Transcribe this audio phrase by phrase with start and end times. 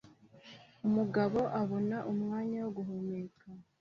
[0.87, 3.45] Umugabo abona umwanya wo guhumeka